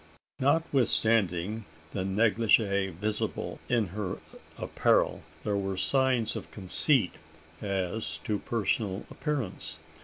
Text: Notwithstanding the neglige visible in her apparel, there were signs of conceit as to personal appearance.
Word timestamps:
Notwithstanding 0.39 1.67
the 1.91 2.03
neglige 2.03 2.91
visible 2.95 3.59
in 3.69 3.89
her 3.89 4.17
apparel, 4.57 5.21
there 5.43 5.55
were 5.55 5.77
signs 5.77 6.35
of 6.35 6.49
conceit 6.49 7.13
as 7.61 8.17
to 8.23 8.39
personal 8.39 9.05
appearance. 9.11 9.77